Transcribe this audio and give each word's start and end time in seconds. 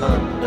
Uh. 0.00 0.37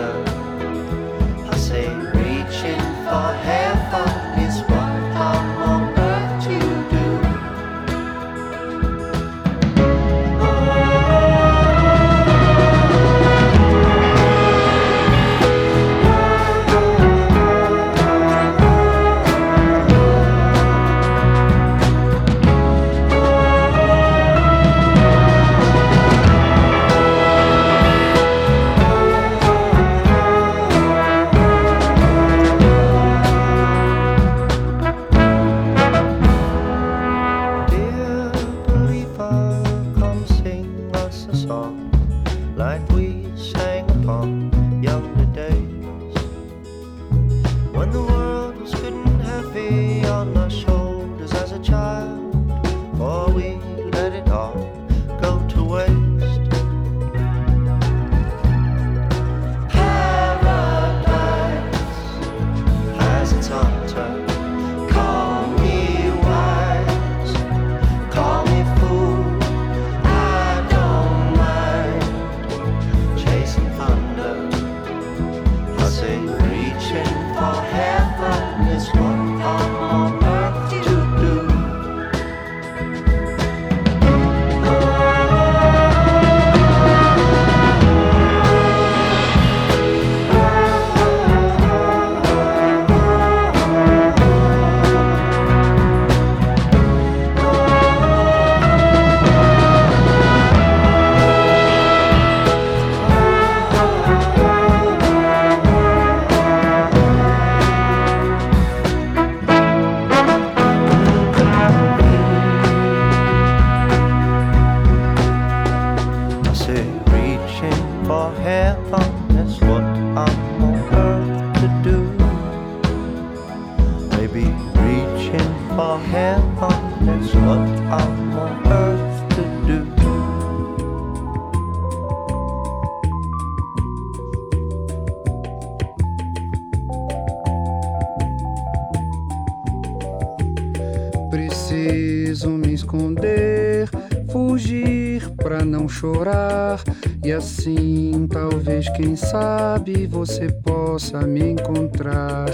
sabe 149.72 150.06
você 150.06 150.52
possa 150.52 151.22
me 151.22 151.52
encontrar 151.52 152.48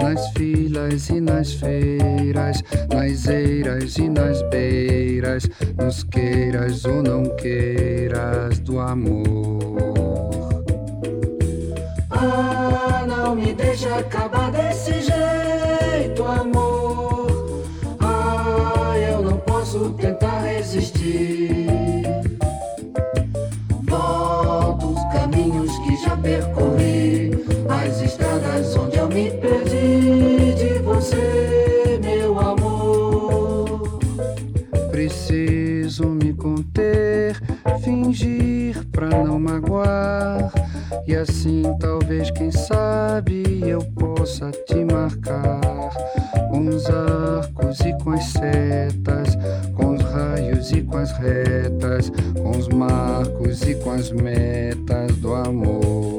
nas 0.00 0.30
filas 0.34 1.08
e 1.08 1.20
nas 1.20 1.52
feiras, 1.54 2.62
nas 2.94 3.26
eiras 3.26 3.98
e 3.98 4.08
nas 4.08 4.40
beiras, 4.50 5.50
nos 5.76 6.04
queiras 6.04 6.84
ou 6.84 7.02
não 7.02 7.24
queiras 7.34 8.60
do 8.60 8.78
amor. 8.78 9.39
Com 50.90 50.98
as 50.98 51.12
retas, 51.12 52.10
com 52.34 52.50
os 52.50 52.68
marcos 52.68 53.62
e 53.62 53.74
com 53.76 53.92
as 53.92 54.10
metas 54.10 55.16
do 55.16 55.34
amor. 55.34 56.09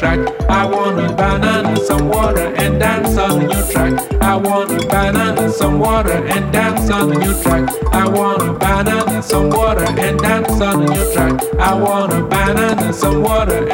Track. 0.00 0.18
I 0.48 0.64
want 0.64 0.98
a 0.98 1.14
banana, 1.14 1.76
some 1.76 2.08
water, 2.08 2.54
and 2.56 2.80
dance 2.80 3.18
on 3.18 3.40
the 3.40 3.46
new 3.48 3.70
track. 3.70 4.22
I 4.22 4.34
want 4.34 4.70
a 4.70 4.86
banana, 4.88 5.50
some 5.50 5.78
water, 5.78 6.24
and 6.26 6.50
dance 6.50 6.88
on 6.90 7.10
the 7.10 7.16
new 7.16 7.34
track. 7.42 7.68
I 7.92 8.08
want 8.08 8.42
a 8.42 8.54
banana, 8.54 9.22
some 9.22 9.50
water, 9.50 9.84
and 9.84 10.18
dance 10.18 10.58
on 10.62 10.86
the 10.86 10.94
new 10.94 11.12
track. 11.12 11.34
I 11.58 11.74
want 11.74 12.14
a 12.14 12.22
banana, 12.22 12.94
some 12.94 13.22
water, 13.22 13.69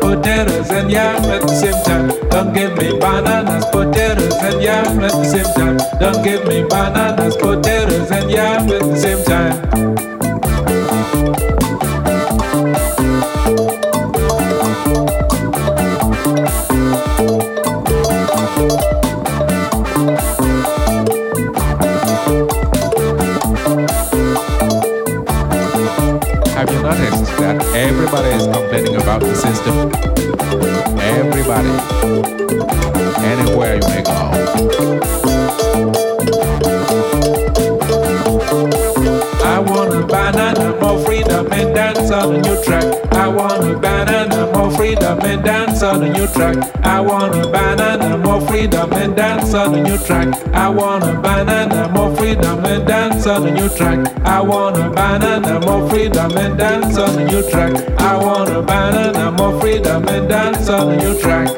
potatoes, 0.00 0.70
and 0.70 0.90
yam 0.90 1.24
at 1.24 1.42
the 1.42 1.48
same 1.48 1.82
time. 1.84 2.08
Don't 2.30 2.52
give 2.52 2.76
me 2.76 2.98
bananas, 2.98 3.64
potatoes, 3.66 4.34
and 4.42 4.62
yam 4.62 5.00
at 5.00 5.12
the 5.12 5.24
same 5.24 5.50
time. 5.54 5.78
Don't 5.98 6.22
give 6.22 6.46
me 6.46 6.64
bananas, 6.64 7.36
potatoes, 7.36 7.77
that 27.38 27.62
everybody 27.74 28.28
is 28.30 28.44
complaining 28.46 28.96
about 28.96 29.20
the 29.20 29.34
system? 29.34 29.90
Everybody. 30.98 31.68
Anywhere 33.24 33.76
you 33.76 33.88
may 33.88 34.02
go. 34.02 34.12
I 39.44 39.58
want 39.60 39.94
a 39.94 40.06
banana, 40.06 40.80
more 40.80 40.98
freedom 41.04 41.52
and 41.52 41.74
dance 41.74 42.10
on 42.10 42.36
a 42.36 42.40
new 42.40 42.62
track. 42.64 42.84
I 43.12 43.28
want 43.28 43.64
a 43.64 43.78
banana, 44.04 44.52
more 44.52 44.70
freedom 44.70 45.18
and 45.22 45.42
dance 45.42 45.82
on 45.82 46.02
a 46.02 46.08
new 46.08 46.26
track. 46.28 46.56
I 46.84 47.00
want 47.00 47.34
a 47.34 47.48
banana, 47.48 48.16
more 48.18 48.40
freedom 48.42 48.92
and 48.92 49.16
dance 49.16 49.54
on 49.54 49.74
a 49.74 49.82
new 49.82 49.98
track. 49.98 50.28
I 50.54 50.68
want 50.68 51.04
a 51.04 51.14
banana, 51.20 51.88
more 51.88 52.14
freedom 52.16 52.64
and 52.64 52.86
dance 52.86 53.26
on 53.26 53.46
a 53.46 53.50
new 53.50 53.68
track. 53.68 53.98
I 54.24 54.40
want 54.40 54.76
a 54.76 54.90
banana, 54.90 55.60
more 55.60 55.88
freedom 55.90 56.36
and 56.36 56.56
dance 56.56 56.96
on 56.96 57.18
a 57.18 57.24
new 57.24 57.42
track. 57.50 57.74
I 57.98 58.16
want 58.16 58.50
a 58.50 58.62
banana, 58.62 59.32
more 59.32 59.60
freedom 59.60 60.06
and 60.08 60.28
dance 60.28 60.68
on 60.68 60.92
a 60.92 60.96
new 60.96 61.20
track. 61.20 61.48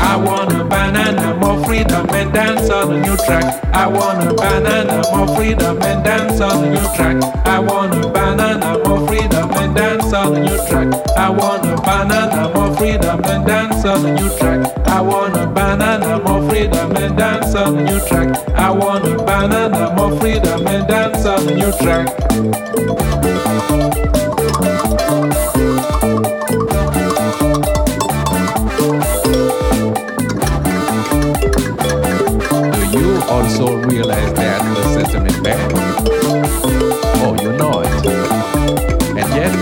I 0.00 0.16
want 0.16 0.52
a 0.52 0.64
banana, 0.64 1.36
more 1.36 1.64
freedom 1.64 2.08
and 2.10 2.32
dance 2.32 2.68
on 2.70 2.92
a 2.92 3.00
new 3.00 3.16
track. 3.18 3.64
I 3.72 3.86
want 3.86 4.26
a 4.28 4.34
banana, 4.34 5.02
more 5.14 5.28
freedom 5.36 5.80
and 5.82 6.04
dance 6.04 6.40
on 6.40 6.64
a 6.64 6.70
new 6.70 6.96
track. 6.96 7.22
I 7.46 7.60
want 7.60 7.94
a 7.94 8.08
banana, 8.08 8.78
more 8.86 9.06
freedom 9.06 9.50
and 9.52 9.74
dance 9.74 10.12
on 10.12 10.34
a 10.36 10.40
new 10.40 10.58
track. 10.68 10.92
I 11.16 11.30
want 11.30 11.64
a 11.64 11.76
banana, 11.80 12.52
more 12.54 12.76
freedom 12.76 13.24
and 13.24 13.46
dance 13.46 13.84
on 13.84 14.04
a 14.04 14.14
new 14.14 14.28
track. 14.38 14.66
I 14.88 15.00
want 15.00 15.36
a 15.36 15.46
banana, 15.46 16.18
more 16.24 16.48
freedom 16.48 16.96
and 16.96 17.16
dance. 17.16 17.42
on 17.54 17.76
the 17.76 17.82
new 17.82 18.00
track. 18.06 18.34
I 18.54 18.70
want 18.70 19.04
a 19.04 19.16
banana, 19.16 19.94
more 19.94 20.18
freedom 20.18 20.66
and 20.66 20.86
dance 20.88 21.24
on 21.26 21.44
the 21.46 21.54
new 21.54 21.72
track. 21.82 22.08
Also 33.52 33.76
realize 33.88 34.32
that 34.32 34.62
the 34.74 34.82
system 34.94 35.26
is 35.26 35.38
bad? 35.40 35.72
Oh, 37.20 37.36
you 37.42 37.52
know 37.52 37.82
it. 37.82 38.06
And 39.18 39.28
yet, 39.36 39.52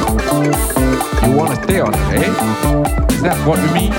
you 1.26 1.32
want 1.36 1.50
to 1.56 1.62
stay 1.64 1.80
on 1.80 1.92
it, 1.94 2.00
eh? 2.14 2.30
Is 3.12 3.22
that 3.22 3.36
what 3.46 3.58
you 3.58 3.70
mean? 3.74 3.90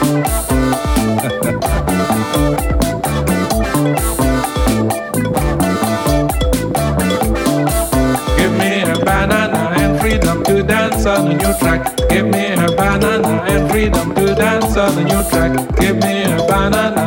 Give 8.38 8.54
me 8.58 8.82
a 8.84 8.96
banana 9.04 9.74
and 9.78 10.00
freedom 10.00 10.44
to 10.46 10.64
dance 10.64 11.06
on 11.06 11.28
a 11.28 11.34
new 11.34 11.54
track. 11.60 11.98
Give 12.10 12.26
me 12.28 12.54
a 12.54 12.68
banana 12.78 13.44
and 13.50 13.70
freedom 13.70 14.16
to 14.16 14.34
dance 14.36 14.78
on 14.78 14.98
a 14.98 15.04
new 15.04 15.22
track. 15.30 15.52
Give 15.78 15.98
me 15.98 16.24
a 16.24 16.38
banana 16.48 17.01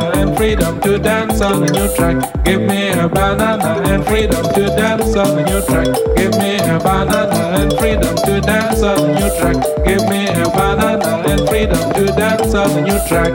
freedom 0.45 0.79
to 0.79 0.99
dance 0.99 1.41
on 1.41 1.63
a 1.63 1.71
new 1.71 1.95
track. 1.95 2.17
Give 2.43 2.61
me 2.61 2.89
a 2.89 3.09
banana 3.09 3.81
and 3.87 4.05
freedom 4.05 4.43
to 4.53 4.67
dance 4.77 5.15
on 5.15 5.39
a 5.39 5.43
new 5.43 5.59
track. 5.65 5.87
Give 6.15 6.33
me 6.37 6.57
a 6.57 6.77
banana 6.77 7.57
and 7.57 7.73
freedom 7.79 8.15
to 8.25 8.41
dance 8.41 8.83
on 8.83 8.99
a 8.99 9.19
new 9.19 9.29
track. 9.39 9.57
Give 9.87 10.07
me 10.07 10.27
a 10.27 10.45
banana 10.55 11.23
and 11.27 11.49
freedom 11.49 11.81
to 11.95 12.05
dance 12.13 12.53
on 12.53 12.69
a 12.77 12.81
new 12.81 12.99
track. 13.07 13.33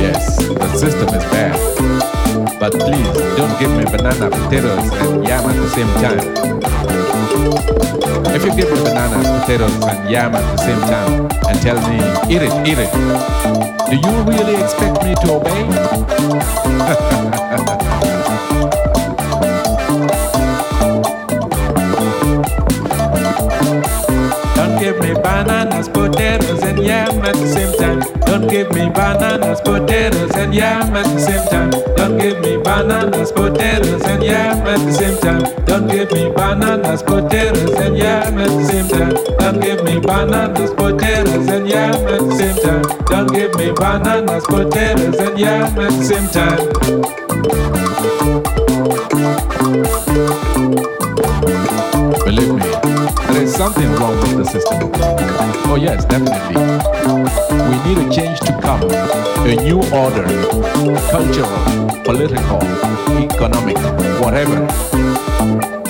Yes, 0.00 0.38
the 0.38 0.68
system 0.78 1.08
is 1.14 1.24
bad. 1.34 2.58
But 2.58 2.72
please, 2.80 3.12
don't 3.36 3.60
give 3.60 3.72
me 3.76 3.84
banana, 3.84 4.30
potatoes, 4.30 4.90
and 5.02 5.22
yam 5.22 5.44
at 5.44 5.56
the 5.56 5.68
same 5.68 5.92
time. 6.00 6.67
If 7.50 8.44
you 8.44 8.54
give 8.54 8.70
me 8.70 8.82
banana, 8.82 9.40
potatoes, 9.40 9.72
and 9.84 10.10
yam 10.10 10.34
at 10.34 10.42
the 10.54 10.58
same 10.58 10.80
time 10.80 11.28
and 11.48 11.62
tell 11.62 11.80
me, 11.88 11.96
eat 12.34 12.42
it, 12.42 12.52
eat 12.68 12.78
it, 12.78 12.92
do 13.88 13.96
you 13.96 14.22
really 14.22 14.54
expect 14.62 15.02
me 15.02 15.14
to 15.14 15.32
obey? 15.32 15.64
me 25.08 25.14
bananas, 25.22 25.88
potatoes, 25.88 26.62
and 26.62 26.78
yam 26.78 27.24
at 27.24 27.34
the 27.34 27.46
same 27.46 27.72
time. 27.78 28.00
Don't 28.20 28.48
give 28.48 28.70
me 28.72 28.90
bananas, 28.90 29.60
potatoes, 29.60 30.34
and 30.36 30.54
yam 30.54 30.94
at 30.96 31.04
the 31.06 31.18
same 31.20 31.48
time. 31.48 31.70
Don't 31.96 32.18
give 32.18 32.40
me 32.40 32.56
bananas, 32.58 33.32
potatoes, 33.32 34.02
and 34.04 34.22
yam 34.22 34.66
at 34.66 34.78
the 34.78 34.92
same 34.92 35.18
time. 35.18 35.42
Don't 35.64 35.88
give 35.88 36.10
me 36.12 36.30
bananas, 36.30 37.02
potatoes, 37.02 37.74
and 37.74 37.96
yam 37.96 38.38
at 38.38 38.48
the 38.48 38.64
same 38.64 38.88
time. 38.88 39.14
Don't 39.38 39.60
give 39.60 39.82
me 39.84 39.98
bananas, 40.00 40.72
potatoes, 40.74 41.48
and 41.48 41.68
yam 41.68 41.94
at 41.94 42.20
the 42.20 42.34
same 42.36 42.56
time. 42.62 42.82
Don't 43.06 43.32
give 43.32 43.54
me 43.56 43.72
bananas, 43.72 44.44
potatoes, 44.46 45.18
and 45.18 45.38
yam 45.38 45.78
at 45.78 45.92
the 45.92 46.04
same 46.04 46.28
time. 50.28 50.37
Something 53.58 53.90
wrong 53.96 54.16
with 54.20 54.36
the 54.36 54.44
system. 54.44 54.78
Oh, 55.66 55.74
yes, 55.74 56.04
definitely. 56.04 56.54
We 57.68 57.76
need 57.82 57.98
a 57.98 58.08
change 58.08 58.38
to 58.46 58.52
come. 58.62 58.80
A 59.50 59.56
new 59.56 59.78
order, 59.90 60.26
cultural, 61.10 61.50
political, 62.04 62.62
economic, 63.18 63.76
whatever. 64.22 64.62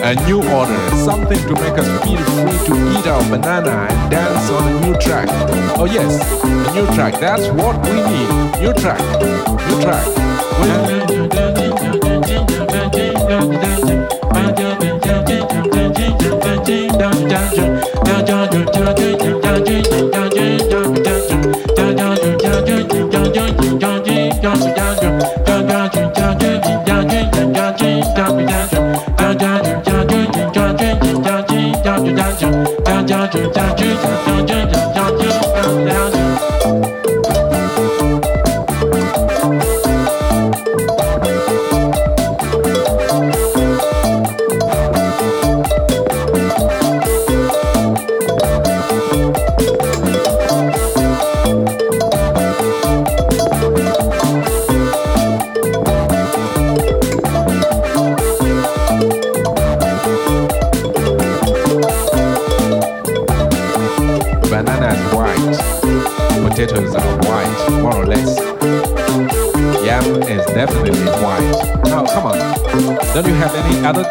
A 0.03 0.15
new 0.25 0.41
order, 0.49 0.81
something 0.97 1.37
to 1.37 1.55
make 1.61 1.77
us 1.77 1.89
feel 2.05 2.25
free 2.41 2.59
to 2.69 2.99
eat 2.99 3.07
our 3.07 3.23
banana 3.29 3.87
and 3.91 4.11
dance 4.11 4.51
on 4.51 4.67
a 4.67 4.81
new 4.87 4.97
track. 4.99 5.29
Oh, 5.79 5.85
yes, 5.85 6.23
a 6.43 6.75
new 6.75 6.87
track. 6.95 7.21
That's 7.21 7.49
what 7.49 7.77
we 7.85 7.93
need. 7.93 8.63
New 8.63 8.73
track. 8.73 9.03
New 9.69 9.83
track. 9.83 11.18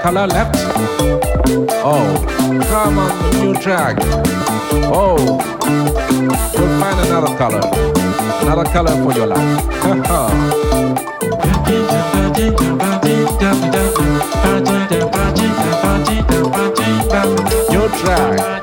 Color 0.07 0.27
left? 0.27 0.55
Oh, 1.83 2.07
come 2.69 2.97
on, 2.97 3.11
new 3.41 3.53
track. 3.55 3.97
Oh, 4.89 5.17
you'll 6.53 6.79
find 6.79 6.97
another 7.07 7.35
color. 7.37 7.61
Another 8.41 8.63
color 8.71 8.95
for 9.03 9.11
your 9.17 9.27
life. 9.27 9.83
new 17.69 17.87
track. 17.99 18.56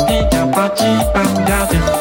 Tidak, 0.00 0.46
Pak 0.52 1.91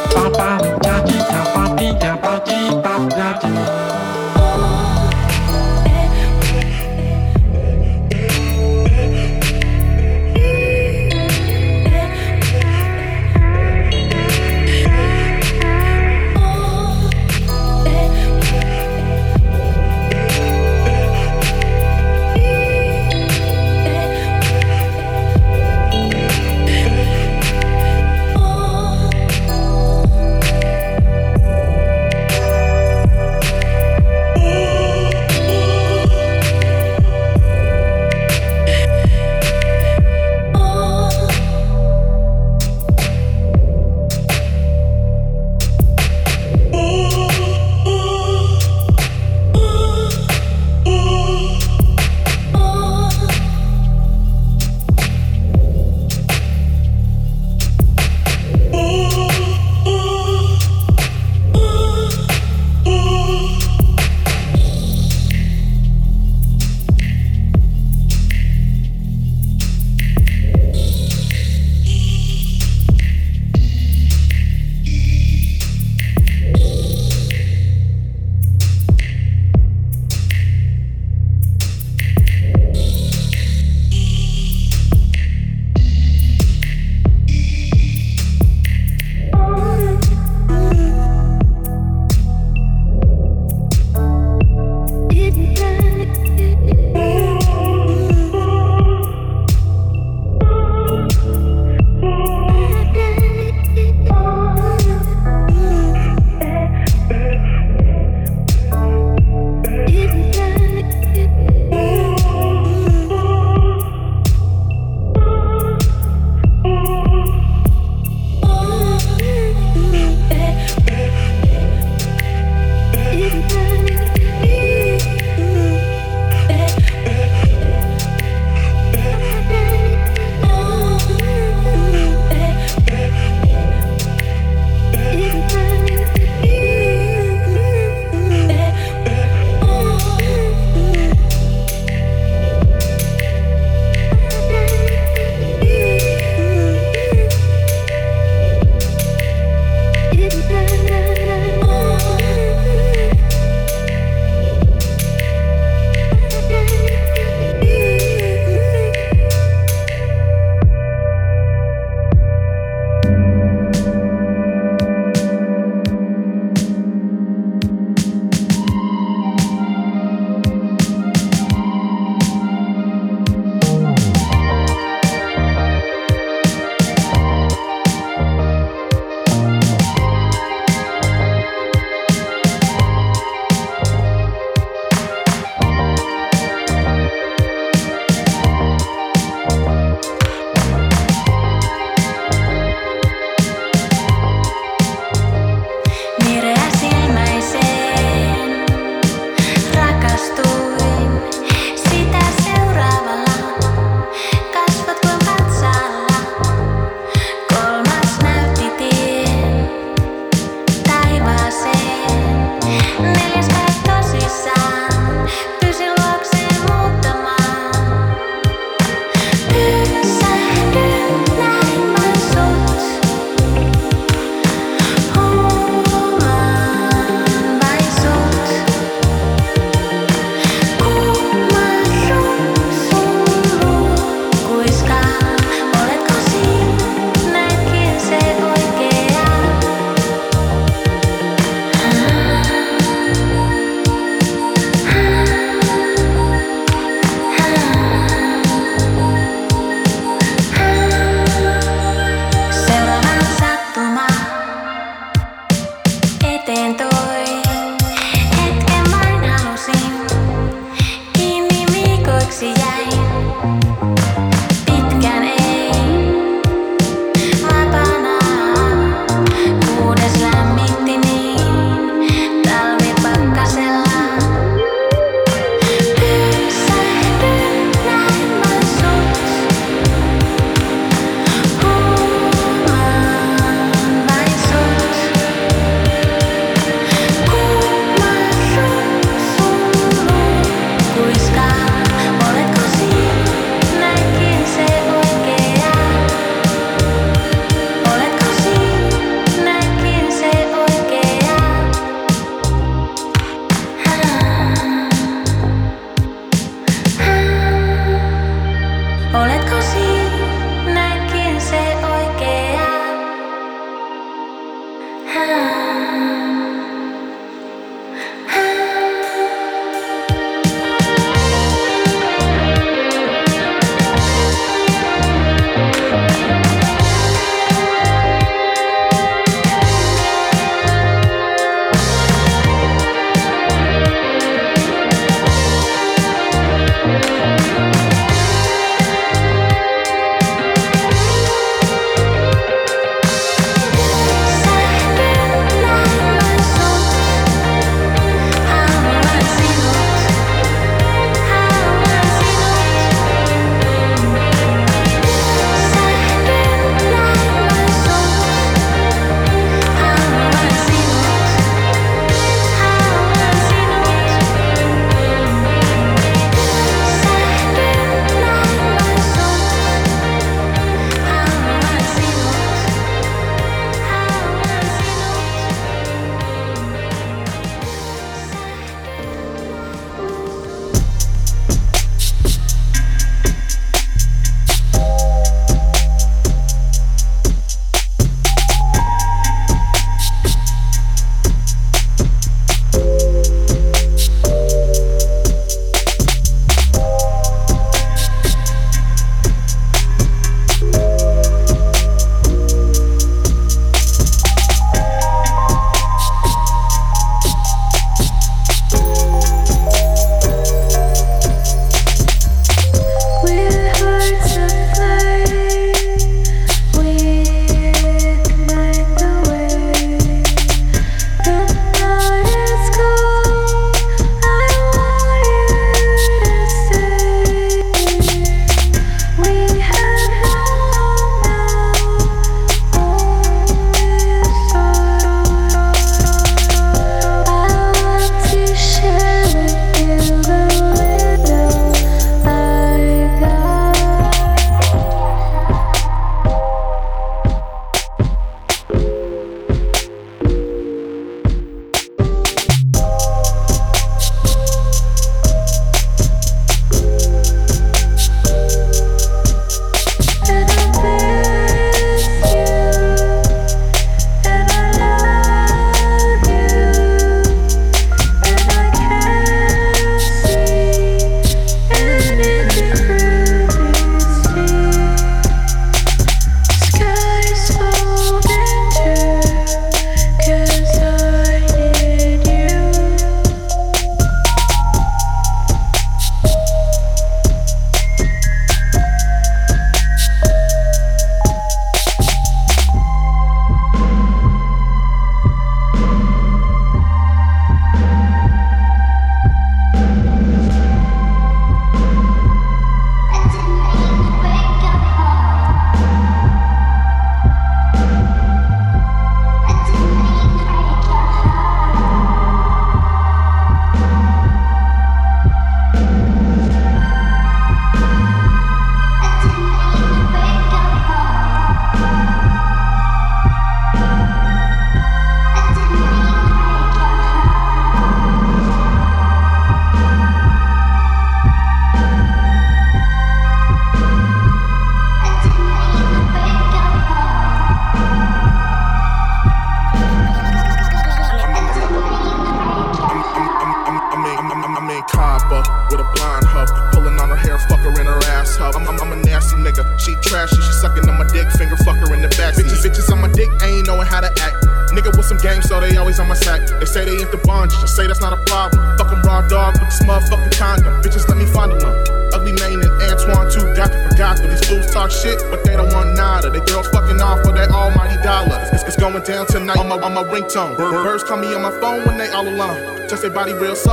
body 573.22 573.34
real 573.36 573.56
soft 573.56 573.71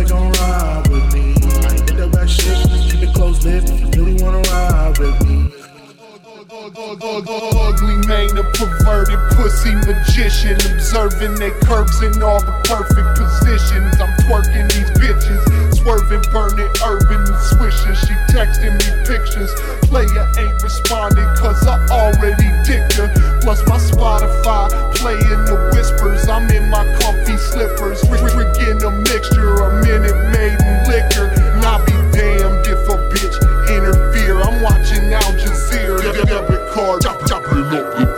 They 0.00 0.04
gon' 0.08 0.32
ride 0.32 0.88
with 0.88 1.12
me. 1.12 1.34
Keep 1.84 1.96
that 1.98 2.10
back 2.12 2.28
shit, 2.28 2.56
keep 2.88 3.02
it 3.02 3.12
closed 3.14 3.44
lips. 3.44 3.70
Really 3.96 4.14
wanna 4.22 4.40
ride 4.48 4.96
with 4.98 5.12
me. 5.28 5.52
Ugly 6.50 7.96
man, 8.08 8.32
a 8.38 8.44
perverted 8.56 9.20
pussy 9.36 9.74
magician, 9.74 10.56
observing 10.72 11.34
their 11.36 11.52
curves 11.68 12.00
in 12.00 12.22
all 12.22 12.40
the 12.40 12.54
perfect 12.64 13.12
positions. 13.18 13.92
I'm 14.00 14.12
twerking 14.24 14.72
these 14.72 14.90
bitches, 14.96 15.40
swerving, 15.76 16.24
burning 16.32 16.70
urban 16.80 17.20
and 17.20 17.40
swishing. 17.52 17.94
She 17.94 18.14
texting 18.32 18.72
me 18.80 18.88
pictures. 19.04 19.52
Player 19.88 20.26
ain't 20.38 20.62
responding, 20.62 21.28
cause 21.36 21.66
I 21.66 21.76
already 21.92 22.48
dicked 22.64 22.94
her. 22.94 23.12
Plus, 23.42 23.60
my 23.66 23.76
Spotify 23.76 24.70
playing 24.96 25.44
the 25.44 25.69
Debit 36.26 36.68
card, 36.74 37.00
chopping 37.02 37.72
up 37.72 38.09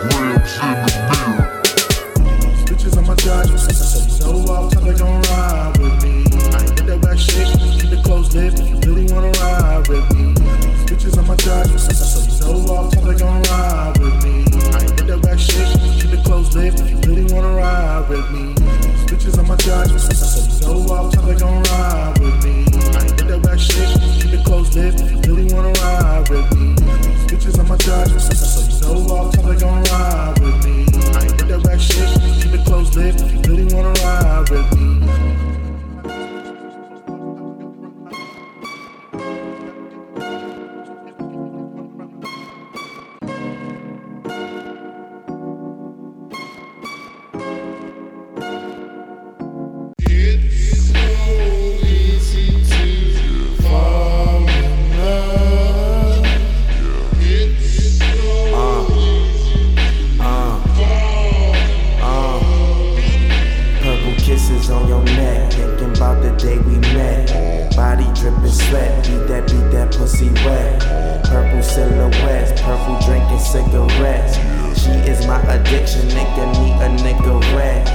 beat 68.73 69.27
that, 69.29 69.47
beat 69.49 69.71
that 69.73 69.95
pussy 69.95 70.31
wet. 70.47 70.81
Purple 71.25 71.63
silhouettes, 71.63 72.61
purple 72.63 72.99
drinking 73.05 73.39
cigarettes. 73.39 74.37
She 74.81 74.91
is 74.91 75.27
my 75.27 75.41
addiction, 75.43 76.09
nigga, 76.09 76.45
need 76.59 76.81
a 76.81 76.89
nigga 77.05 77.41
red. 77.55 77.87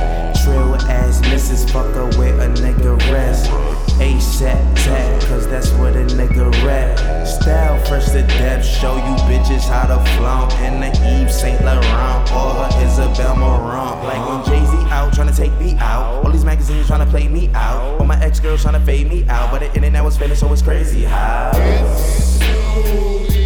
Trill 0.44 0.76
ass 0.90 1.22
missus, 1.22 1.70
fuck 1.72 1.94
her 1.96 2.06
with 2.06 2.40
a 2.40 2.48
nigga 2.62 2.98
rest. 3.12 3.77
ASAP 4.00 4.76
tap, 4.76 5.22
cause 5.24 5.48
that's 5.48 5.72
what 5.74 5.96
a 5.96 6.06
nigga 6.06 6.52
rap. 6.64 6.98
Style 7.28 7.84
fresh 7.86 8.06
to 8.12 8.22
death, 8.22 8.64
show 8.64 8.96
you 8.96 9.16
bitches 9.26 9.68
how 9.68 9.88
to 9.88 10.04
flaunt. 10.12 10.54
In 10.60 10.80
the 10.80 10.88
Yves 10.88 11.40
Saint 11.40 11.60
Laurent, 11.62 12.32
or 12.32 12.54
her 12.54 12.86
Isabel 12.86 13.36
Marant. 13.36 14.04
Like 14.04 14.30
when 14.30 14.46
Jay 14.46 14.66
Z 14.66 14.78
out 14.92 15.14
tryna 15.14 15.36
take 15.36 15.58
me 15.60 15.76
out. 15.80 16.24
All 16.24 16.32
these 16.32 16.46
magazines 16.46 16.88
tryna 16.88 17.10
play 17.10 17.28
me 17.28 17.50
out. 17.54 18.00
All 18.00 18.06
my 18.06 18.20
ex 18.24 18.40
girls 18.40 18.64
tryna 18.64 18.86
fade 18.86 19.10
me 19.10 19.28
out. 19.30 19.52
But 19.52 19.60
the 19.60 19.74
internet 19.76 20.04
was 20.04 20.18
finished, 20.18 20.42
so 20.42 20.52
it's 20.54 20.62
crazy 20.62 21.04
how. 21.04 21.52
Uh. 21.54 23.37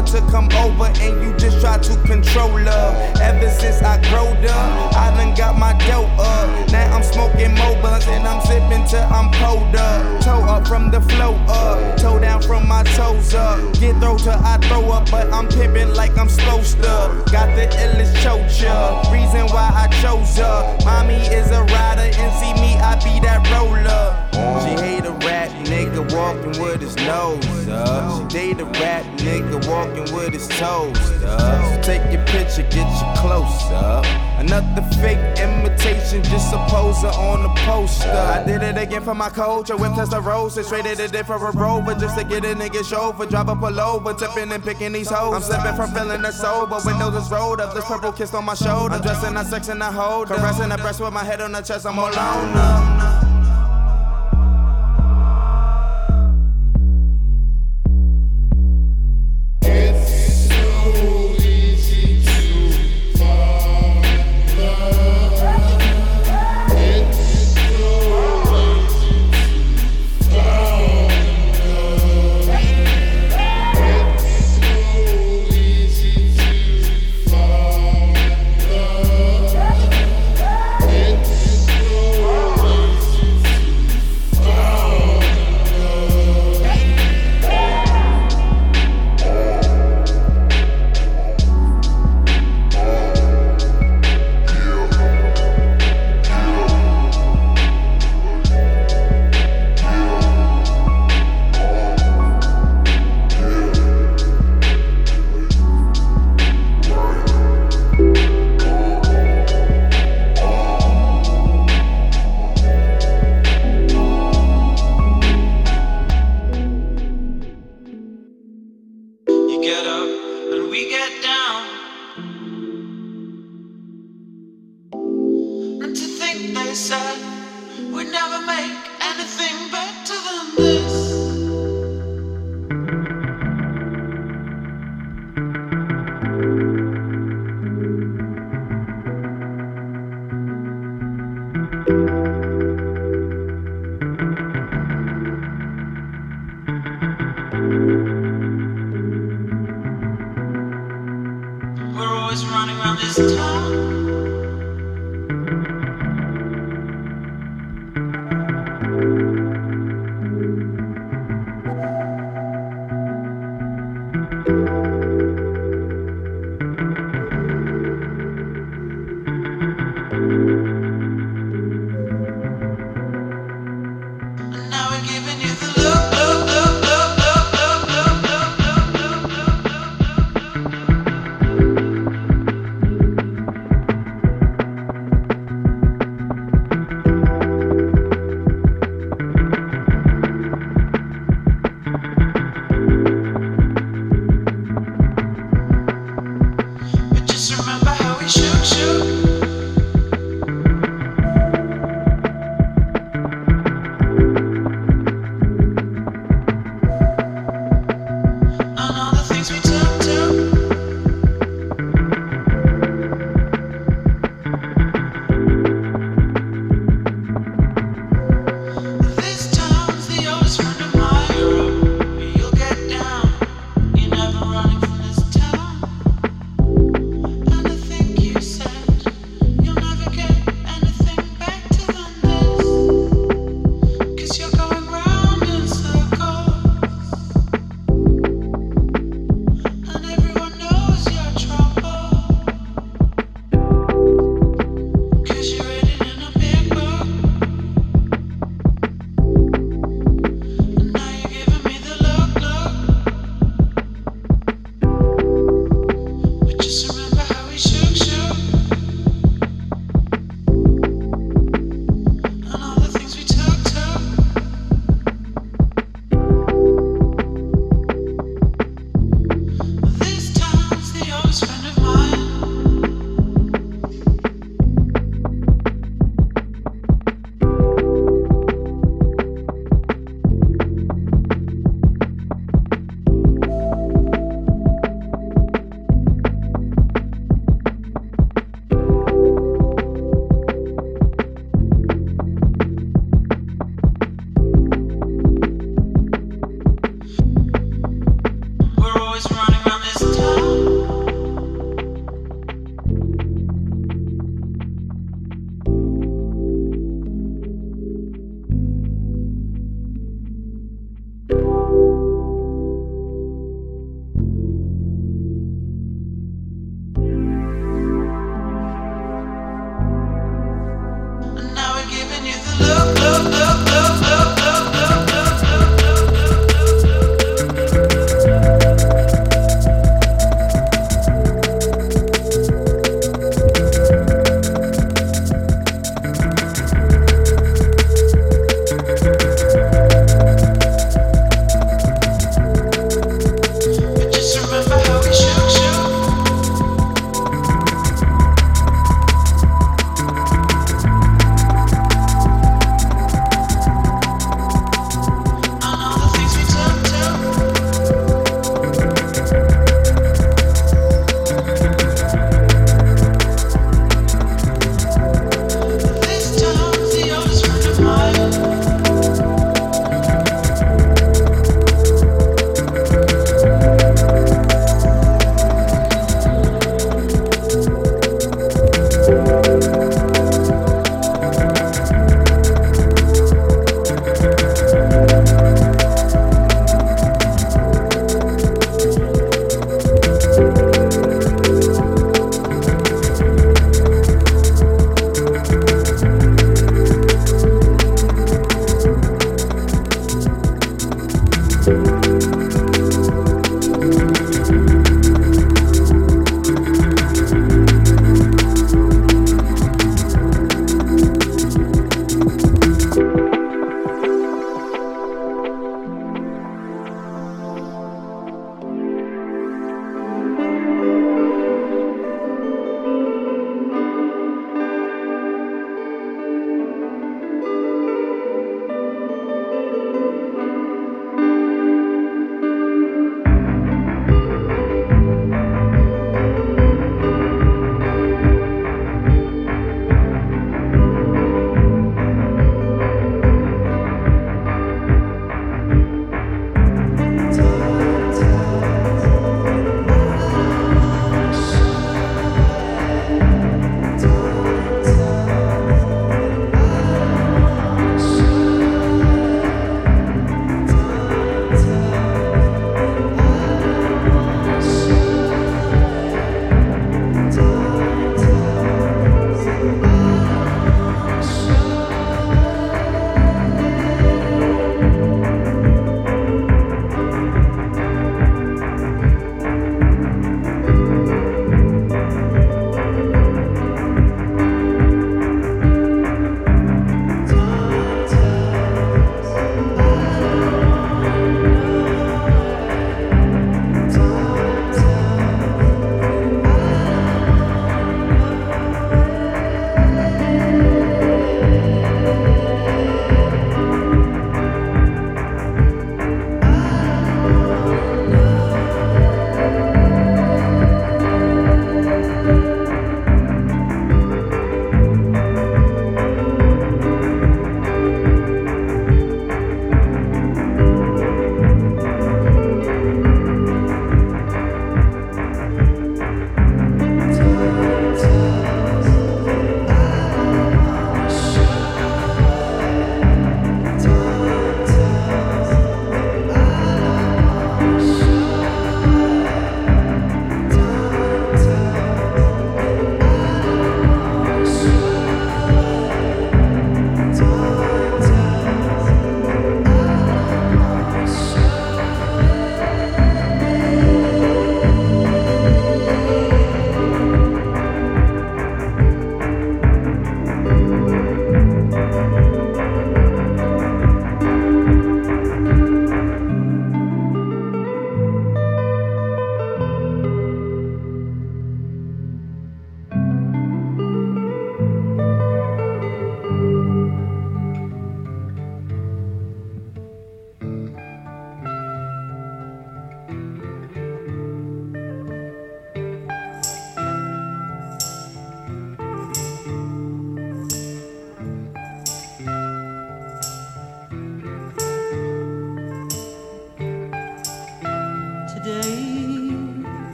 Her 0.00 0.20
to 0.20 0.30
come 0.30 0.48
over 0.56 0.86
and 0.86 1.22
you 1.22 1.36
just 1.36 1.60
try 1.60 1.78
to 1.78 1.94
control 2.02 2.50
her. 2.50 3.12
Ever 3.20 3.50
since 3.50 3.82
I 3.82 4.00
growed 4.08 4.44
up, 4.46 4.94
I 4.94 5.14
done 5.16 5.34
got 5.34 5.58
my 5.58 5.72
dope 5.86 6.10
up. 6.18 6.70
Now 6.70 6.96
I'm 6.96 7.02
smoking 7.02 7.54
more 7.54 7.76
and 8.08 8.26
I'm 8.26 8.40
sipping 8.46 8.86
till 8.86 9.02
I'm 9.02 9.30
pulled 9.32 9.76
up. 9.76 10.22
Toe 10.22 10.42
up 10.44 10.66
from 10.66 10.90
the 10.90 11.00
flow 11.00 11.34
up, 11.48 11.96
toe 11.96 12.18
down 12.18 12.42
from 12.42 12.66
my 12.66 12.82
toes 12.82 13.34
up. 13.34 13.58
Get 13.74 13.98
throw 14.00 14.16
till 14.16 14.32
I 14.32 14.58
throw 14.68 14.90
up, 14.90 15.10
but 15.10 15.32
I'm 15.32 15.48
pimping 15.48 15.94
like 15.94 16.16
I'm 16.16 16.28
supposed 16.28 16.76
to. 16.78 17.24
Got 17.32 17.54
the 17.56 17.66
illest 17.82 18.14
chocha, 18.22 19.12
reason 19.12 19.46
why 19.54 19.70
I 19.74 19.88
chose 20.00 20.36
her. 20.36 20.78
Mommy 20.84 21.20
is 21.26 21.50
a 21.50 21.62
rider 21.62 22.10
and 22.18 22.32
see 22.40 22.54
me, 22.60 22.76
I 22.76 22.94
be 22.96 23.20
that 23.20 23.48
roller. 23.50 24.29
She 24.32 24.70
hate 24.82 25.04
a 25.04 25.12
rap 25.26 25.50
nigga 25.66 26.12
walking 26.14 26.62
with 26.62 26.80
his 26.80 26.96
nose 26.96 27.68
up. 27.68 28.30
She 28.30 28.38
date 28.38 28.60
a 28.60 28.64
rap 28.64 29.04
nigga 29.18 29.66
walking 29.68 30.14
with 30.14 30.32
his 30.32 30.48
toes 30.48 30.98
up. 31.24 31.40
So 31.40 31.82
take 31.82 32.12
your 32.12 32.24
picture, 32.26 32.62
get 32.62 32.88
you 32.88 33.20
close 33.20 33.62
up. 33.72 34.06
Another 34.38 34.82
fake 34.96 35.18
imitation, 35.38 36.22
just 36.24 36.54
a 36.54 36.58
poser 36.68 37.08
on 37.08 37.42
the 37.42 37.60
poster. 37.60 38.10
I 38.10 38.42
did 38.44 38.62
it 38.62 38.78
again 38.78 39.02
for 39.02 39.14
my 39.14 39.28
culture, 39.28 39.76
whip 39.76 39.92
test 39.94 40.12
the 40.12 40.20
rose, 40.20 40.56
and 40.56 40.64
straight 40.64 40.86
in 40.86 41.24
for 41.24 41.34
a 41.34 41.52
rover 41.52 41.94
just 41.94 42.18
to 42.18 42.24
get 42.24 42.44
a 42.44 42.54
nigga 42.54 42.82
chauffeur. 42.82 43.26
Drop 43.26 43.48
up 43.48 43.62
a 43.62 43.66
pullover, 43.66 44.18
tipping 44.18 44.50
and 44.52 44.62
picking 44.62 44.92
these 44.92 45.10
hoes. 45.10 45.34
I'm 45.34 45.42
slipping 45.42 45.76
from 45.76 45.92
feeling 45.92 46.22
the 46.22 46.32
sober. 46.32 46.78
Windows 46.84 47.22
is 47.22 47.30
rolled 47.30 47.60
up, 47.60 47.74
this 47.74 47.84
purple 47.84 48.12
kiss 48.12 48.32
on 48.32 48.44
my 48.44 48.54
shoulder. 48.54 48.94
I'm 48.94 49.02
dressing, 49.02 49.36
I 49.36 49.44
sex 49.44 49.68
and 49.68 49.82
I 49.82 49.92
hold. 49.92 50.28
Caressing 50.28 50.70
the 50.70 50.78
breast 50.78 51.00
with 51.00 51.12
my 51.12 51.24
head 51.24 51.40
on 51.40 51.52
the 51.52 51.60
chest, 51.60 51.84
I'm 51.84 51.98
all 51.98 52.06
alone 52.06 52.54
now. 52.54 53.19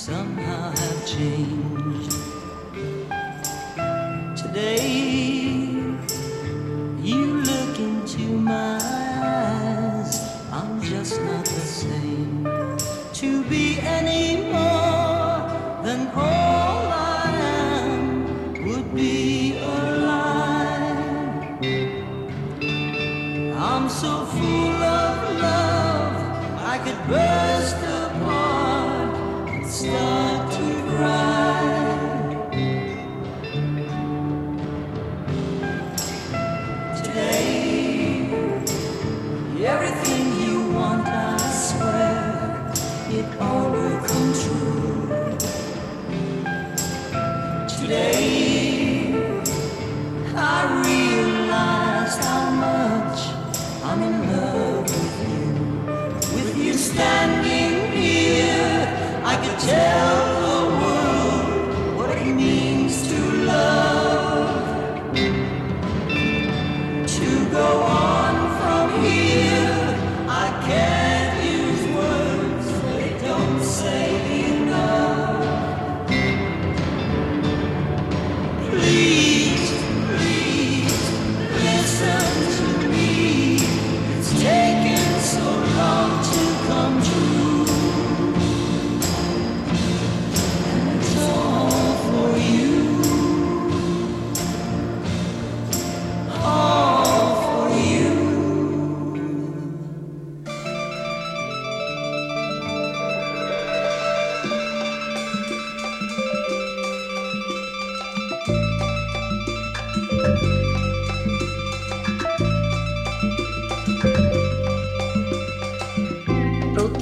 Somehow 0.00 0.70
have 0.70 1.06
changed. 1.06 1.99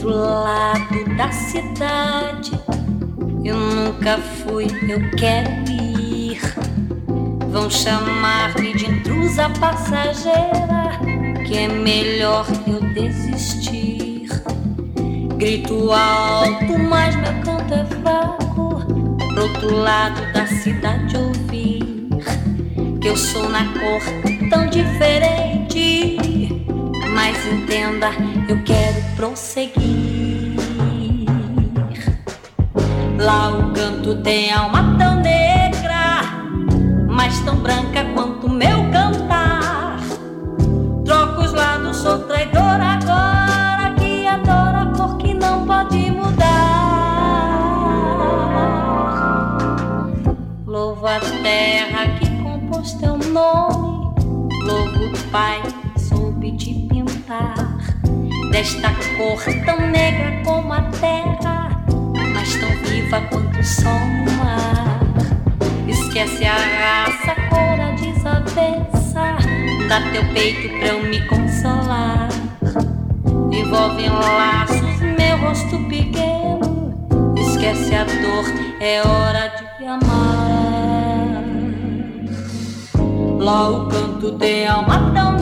Outro 0.09 0.17
lado 0.17 1.17
da 1.17 1.31
cidade, 1.31 2.53
eu 3.45 3.57
nunca 3.57 4.19
fui, 4.19 4.67
eu 4.89 5.11
quero 5.17 5.51
ir. 5.71 6.41
Vão 7.51 7.71
chamar-me 7.71 8.75
de 8.75 8.91
intrusa 8.91 9.51
passageira, 9.61 10.99
que 11.47 11.59
é 11.59 11.69
melhor 11.69 12.47
eu 12.67 12.81
desistir. 12.93 14.29
Grito 15.37 15.93
alto, 15.93 16.79
mas 16.89 17.15
meu 17.17 17.33
canto 17.43 17.75
é 17.75 17.85
fraco. 17.85 18.85
Pro 19.35 19.43
outro 19.43 19.77
lado 19.77 20.33
da 20.33 20.47
cidade 20.47 21.17
ouvir 21.17 22.09
que 23.01 23.09
eu 23.09 23.17
sou 23.17 23.49
na 23.49 23.65
cor 23.75 24.49
tão 24.51 24.67
diferente. 24.67 26.49
Mas 27.15 27.37
entenda, 27.47 28.11
eu 28.49 28.63
quero 28.65 29.03
prosseguir. 29.17 29.98
Lá 33.19 33.51
o 33.51 33.73
canto 33.73 34.15
tem 34.23 34.53
alma 34.53 34.97
tão 34.97 35.17
negra, 35.17 36.23
mas 37.09 37.41
tão 37.41 37.57
branca 37.57 38.05
quanto 38.15 38.49
meu 38.49 38.89
cantar. 38.93 39.99
Troco 41.05 41.41
os 41.43 41.53
lados, 41.53 41.97
sou 41.97 42.21
traidora 42.21 42.85
agora 42.85 43.93
que 43.99 44.25
adora 44.25 44.83
a 44.83 44.87
cor 44.97 45.17
que 45.19 45.35
não 45.35 45.67
pode 45.67 46.13
mudar. 46.13 46.49
Louvo 50.65 51.05
a 51.05 51.19
terra 51.19 52.07
que 52.21 52.41
compôs 52.41 52.93
teu 52.95 53.19
nome, 53.19 54.15
louvo 54.65 55.07
o 55.07 55.19
Pai 55.33 55.61
que 55.93 56.01
soube 56.01 56.53
te 56.57 56.73
pintar. 56.89 57.79
Desta 58.53 58.91
cor 59.17 59.43
tão 59.67 59.91
negra 59.91 60.41
como 60.45 60.73
a 60.73 60.83
terra, 60.83 61.38
viva 63.09 63.21
quanto 63.31 63.59
o 63.59 63.65
sol 63.65 64.01
no 64.01 64.33
mar. 64.33 65.01
Esquece 65.89 66.45
a 66.45 66.55
raça, 66.55 67.35
cor, 67.49 67.81
a 67.81 67.93
desavença. 67.93 69.39
Dá 69.89 70.03
teu 70.13 70.23
peito 70.35 70.69
pra 70.79 70.89
eu 70.89 71.03
me 71.05 71.27
consolar. 71.27 72.29
Envolve 73.51 74.05
em 74.05 74.11
laços 74.11 75.01
meu 75.01 75.39
rosto 75.39 75.79
pequeno. 75.89 76.93
Esquece 77.37 77.95
a 77.95 78.05
dor, 78.05 78.45
é 78.81 79.01
hora 79.01 79.53
de 79.79 79.87
amar. 79.87 81.45
Lá 83.39 83.71
o 83.71 83.89
canto 83.89 84.33
tem 84.33 84.67
alma 84.67 85.11
tão 85.15 85.38